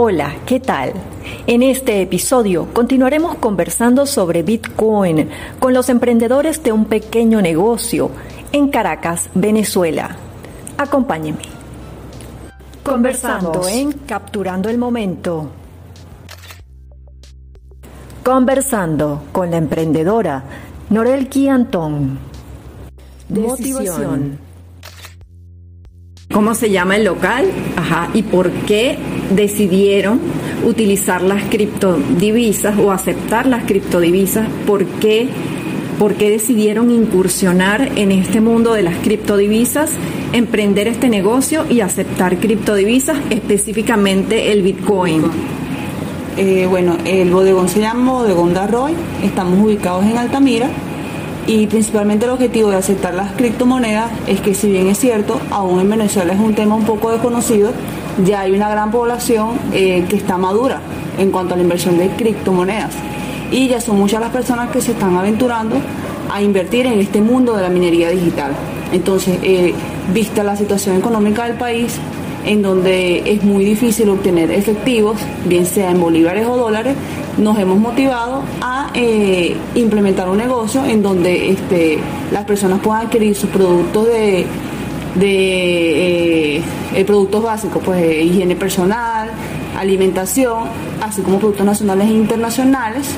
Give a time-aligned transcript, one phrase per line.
[0.00, 0.92] Hola, ¿qué tal?
[1.48, 5.28] En este episodio continuaremos conversando sobre Bitcoin
[5.58, 8.12] con los emprendedores de un pequeño negocio
[8.52, 10.14] en Caracas, Venezuela.
[10.76, 11.42] Acompáñenme.
[12.84, 15.50] Conversando en Capturando el Momento.
[18.22, 20.44] Conversando con la emprendedora
[20.90, 22.20] Norelki Antón.
[23.30, 24.47] Motivación.
[26.32, 27.46] ¿Cómo se llama el local?
[27.76, 28.10] Ajá.
[28.12, 28.98] ¿Y por qué
[29.34, 30.20] decidieron
[30.62, 34.46] utilizar las criptodivisas o aceptar las criptodivisas?
[34.66, 35.28] ¿Por qué,
[35.98, 39.90] ¿Por qué decidieron incursionar en este mundo de las criptodivisas,
[40.34, 45.22] emprender este negocio y aceptar criptodivisas, específicamente el Bitcoin?
[46.36, 48.92] Eh, bueno, el bodegón se llama Bodegón Darroy,
[49.24, 50.68] estamos ubicados en Altamira
[51.48, 55.80] y principalmente el objetivo de aceptar las criptomonedas es que si bien es cierto, aún
[55.80, 57.72] en Venezuela es un tema un poco desconocido,
[58.24, 60.82] ya hay una gran población eh, que está madura
[61.16, 62.90] en cuanto a la inversión de criptomonedas
[63.50, 65.76] y ya son muchas las personas que se están aventurando
[66.30, 68.52] a invertir en este mundo de la minería digital.
[68.92, 69.72] Entonces, eh,
[70.12, 71.98] vista la situación económica del país,
[72.48, 76.96] en donde es muy difícil obtener efectivos, bien sea en bolívares o dólares,
[77.36, 81.98] nos hemos motivado a eh, implementar un negocio en donde este,
[82.32, 84.46] las personas puedan adquirir sus productos de,
[85.16, 89.28] de eh, productos básicos, pues higiene personal,
[89.76, 90.64] alimentación,
[91.02, 93.08] así como productos nacionales e internacionales,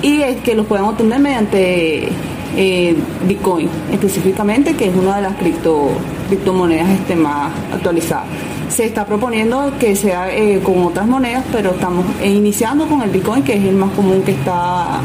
[0.00, 2.08] y es que los puedan obtener mediante
[2.56, 2.94] eh,
[3.26, 5.88] Bitcoin específicamente, que es una de las cripto,
[6.28, 8.24] criptomonedas este, más actualizadas.
[8.68, 13.42] Se está proponiendo que sea eh, con otras monedas, pero estamos iniciando con el Bitcoin,
[13.42, 15.00] que es el más común que está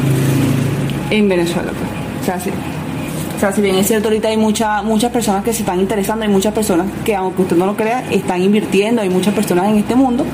[1.09, 1.71] en Venezuela.
[1.71, 2.21] Pues.
[2.21, 5.53] O, sea, si, o sea, si bien es cierto, ahorita hay mucha, muchas personas que
[5.53, 9.09] se están interesando, hay muchas personas que, aunque usted no lo crea, están invirtiendo, hay
[9.09, 10.25] muchas personas en este mundo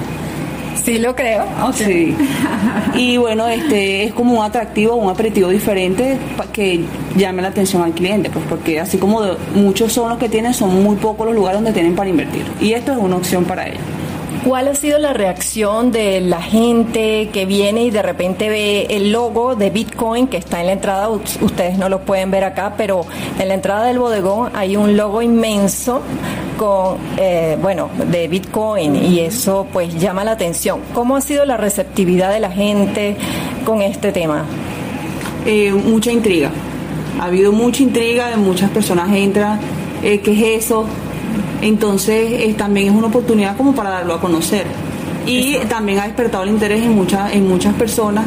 [0.84, 1.46] Sí, lo creo.
[1.74, 2.16] Sí.
[2.96, 6.18] Y bueno, este es como un atractivo, un aperitivo diferente
[6.54, 6.82] que
[7.16, 9.22] llame la atención al cliente, pues porque así como
[9.54, 12.46] muchos son los que tienen, son muy pocos los lugares donde tienen para invertir.
[12.62, 13.82] Y esto es una opción para ellos.
[14.46, 19.12] ¿Cuál ha sido la reacción de la gente que viene y de repente ve el
[19.12, 21.10] logo de Bitcoin que está en la entrada?
[21.10, 23.08] Ustedes no lo pueden ver acá, pero
[23.40, 26.04] en la entrada del bodegón hay un logo inmenso
[26.58, 30.82] con, eh, bueno, de Bitcoin y eso pues llama la atención.
[30.94, 33.16] ¿Cómo ha sido la receptividad de la gente
[33.66, 34.46] con este tema?
[35.46, 36.52] Eh, mucha intriga.
[37.20, 39.60] Ha habido mucha intriga, muchas personas entran,
[40.04, 40.86] eh, ¿qué es eso?
[41.62, 44.66] Entonces también es una oportunidad como para darlo a conocer.
[45.26, 48.26] Y también ha despertado el interés en, muchas en muchas personas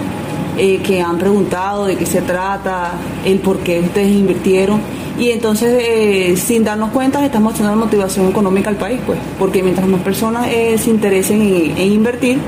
[0.57, 2.91] eh, que han preguntado de qué se trata,
[3.25, 4.81] el por qué ustedes invirtieron.
[5.19, 9.63] Y entonces, eh, sin darnos cuenta, estamos haciendo la motivación económica al país, pues, porque
[9.65, 12.39] mientras más personas eh, se interesen en, invertir,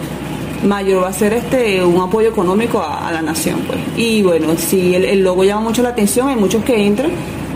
[0.64, 3.78] mayor va a ser este un apoyo económico a, la nación, pues.
[3.96, 7.10] Y bueno, si el, logo llama mucho la atención, hay muchos que entran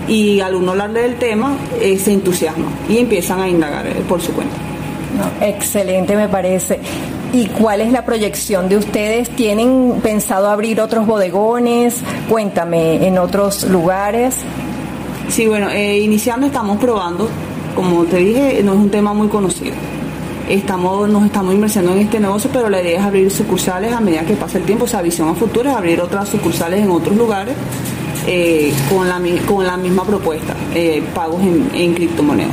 [0.08, 4.20] y al uno hablarle del tema eh, se entusiasma y empiezan a indagar eh, por
[4.20, 4.56] su cuenta.
[5.41, 6.80] excelente me parece.
[7.32, 9.28] ¿Y cuál es la proyección de ustedes?
[9.30, 12.00] ¿Tienen pensado abrir otros bodegones?
[12.28, 14.36] Cuéntame, en otros lugares.
[15.28, 17.28] Sí, bueno, eh, iniciando estamos probando.
[17.74, 19.74] Como te dije, no es un tema muy conocido.
[20.48, 24.24] Estamos, nos estamos invirtiendo en este negocio, pero la idea es abrir sucursales a medida
[24.24, 24.84] que pasa el tiempo.
[24.84, 27.54] O sea, visión a futuro es abrir otras sucursales en otros lugares
[28.26, 32.52] eh, con, la, con la misma propuesta, eh, pagos en, criptomonedas.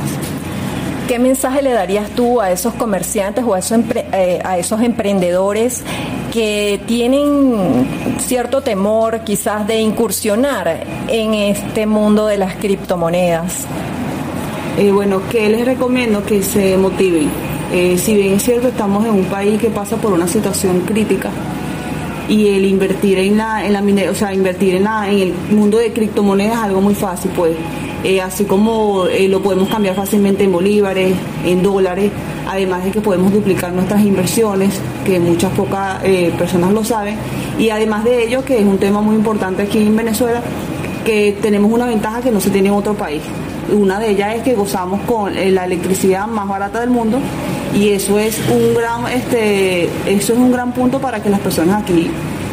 [1.08, 5.82] ¿Qué mensaje le darías tú a esos comerciantes o a esos, eh, a esos emprendedores
[6.32, 7.86] que tienen
[8.18, 13.66] cierto temor quizás de incursionar en este mundo de las criptomonedas?
[14.94, 17.28] bueno, que les recomiendo que se motiven.
[17.98, 21.30] si bien es cierto, estamos en un país que pasa por una situación crítica,
[22.28, 25.78] y el invertir en la, en la o sea, invertir en, la, en el mundo
[25.78, 27.54] de criptomonedas es algo muy fácil, pues.
[28.04, 31.14] Eh, así como eh, lo podemos cambiar fácilmente en bolívares,
[31.44, 32.10] en dólares,
[32.52, 37.16] además de que podemos duplicar nuestras inversiones, que muchas pocas eh, personas lo saben,
[37.58, 40.42] y además de ello, que es un tema muy importante aquí en Venezuela,
[41.04, 43.22] que tenemos una ventaja que no se tiene en otro país.
[43.72, 47.18] Una de ellas es que gozamos con la electricidad más barata del mundo
[47.74, 51.82] y eso es un gran este eso es un gran punto para que las personas
[51.82, 52.10] aquí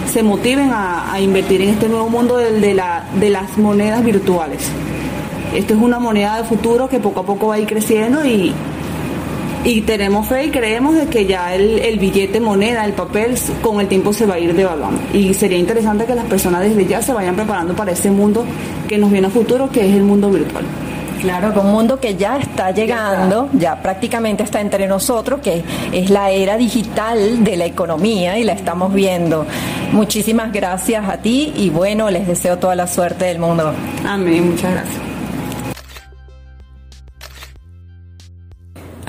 [0.09, 4.71] se motiven a, invertir en este nuevo mundo de, la, de las monedas virtuales.
[5.53, 8.53] Esto es una moneda de futuro que poco a poco va a ir creciendo y,
[9.65, 13.81] y tenemos fe y creemos de que ya el, el, billete moneda, el papel, con
[13.81, 15.01] el tiempo se va a ir devaluando.
[15.13, 18.45] Y sería interesante que las personas desde ya se vayan preparando para ese mundo
[18.87, 20.65] que nos viene a futuro, que es el mundo virtual.
[21.21, 26.31] Claro, un mundo que ya está llegando, ya prácticamente está entre nosotros, que es la
[26.31, 29.45] era digital de la economía y la estamos viendo.
[29.91, 33.73] Muchísimas gracias a ti y bueno, les deseo toda la suerte del mundo.
[34.05, 35.08] Amén, muchas gracias.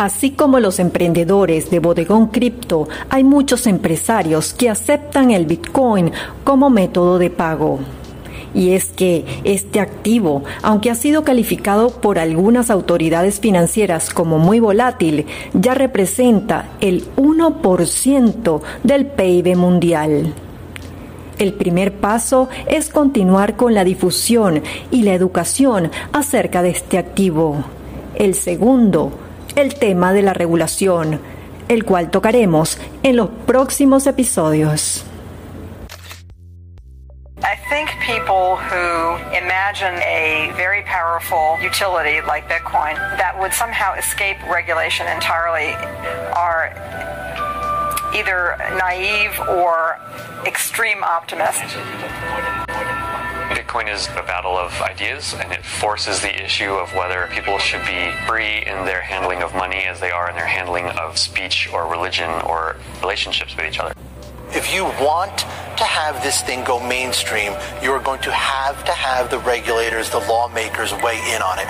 [0.01, 6.11] Así como los emprendedores de Bodegón Cripto, hay muchos empresarios que aceptan el Bitcoin
[6.43, 7.81] como método de pago.
[8.55, 14.59] Y es que este activo, aunque ha sido calificado por algunas autoridades financieras como muy
[14.59, 20.33] volátil, ya representa el 1% del PIB mundial.
[21.39, 27.65] El primer paso es continuar con la difusión y la educación acerca de este activo.
[28.15, 29.13] El segundo,
[29.61, 31.21] el tema de la regulación,
[31.69, 35.05] el cual tocaremos en los próximos episodios.
[37.43, 44.37] I think people who imagine a very powerful utility like Bitcoin that would somehow escape
[44.51, 45.73] regulation entirely
[46.37, 46.73] are
[48.15, 49.97] either naive or
[50.45, 51.77] extreme optimists.
[53.61, 57.85] Bitcoin is a battle of ideas, and it forces the issue of whether people should
[57.85, 61.69] be free in their handling of money as they are in their handling of speech
[61.71, 63.93] or religion or relationships with each other.
[64.53, 65.37] If you want
[65.77, 67.53] to have this thing go mainstream,
[67.83, 71.69] you are going to have to have the regulators, the lawmakers weigh in on it.